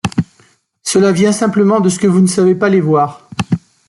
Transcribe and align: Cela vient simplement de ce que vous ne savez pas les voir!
Cela 0.81 1.11
vient 1.11 1.31
simplement 1.31 1.79
de 1.79 1.87
ce 1.87 1.99
que 1.99 2.07
vous 2.07 2.21
ne 2.21 2.25
savez 2.27 2.55
pas 2.55 2.69
les 2.69 2.81
voir! 2.81 3.29